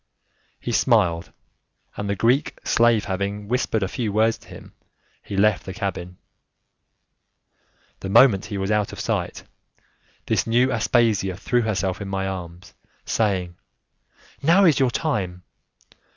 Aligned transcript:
He 0.59 0.71
smiled, 0.71 1.31
and 1.95 2.09
the 2.09 2.15
Greek 2.15 2.57
slave 2.63 3.05
having 3.05 3.47
whispered 3.47 3.83
a 3.83 3.87
few 3.87 4.11
words 4.11 4.35
to 4.39 4.47
him, 4.47 4.73
he 5.21 5.37
left 5.37 5.63
the 5.63 5.75
cabin. 5.75 6.17
The 7.99 8.09
moment 8.09 8.45
he 8.45 8.57
was 8.57 8.71
out 8.71 8.91
of 8.91 8.99
sight, 8.99 9.43
this 10.25 10.47
new 10.47 10.71
Aspasia 10.71 11.37
threw 11.37 11.61
herself 11.61 12.01
in 12.01 12.07
my 12.07 12.27
arms, 12.27 12.73
saying, 13.05 13.57
"Now 14.41 14.65
is 14.65 14.79
your 14.79 14.89
time!" 14.89 15.43